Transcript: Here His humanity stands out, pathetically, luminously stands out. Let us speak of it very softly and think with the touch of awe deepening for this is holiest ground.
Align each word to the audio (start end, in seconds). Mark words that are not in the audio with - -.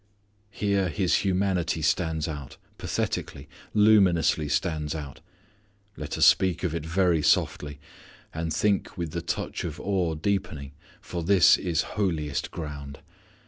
Here 0.49 0.89
His 0.89 1.17
humanity 1.17 1.83
stands 1.83 2.27
out, 2.27 2.57
pathetically, 2.79 3.47
luminously 3.75 4.49
stands 4.49 4.95
out. 4.95 5.21
Let 5.95 6.17
us 6.17 6.25
speak 6.25 6.63
of 6.63 6.73
it 6.73 6.83
very 6.83 7.21
softly 7.21 7.79
and 8.33 8.51
think 8.51 8.97
with 8.97 9.11
the 9.11 9.21
touch 9.21 9.63
of 9.63 9.79
awe 9.79 10.15
deepening 10.15 10.71
for 11.01 11.21
this 11.21 11.55
is 11.55 11.81
holiest 11.83 12.49
ground. 12.49 12.97